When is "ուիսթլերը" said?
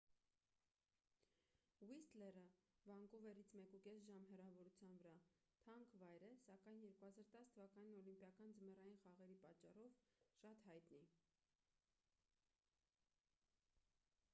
1.87-2.41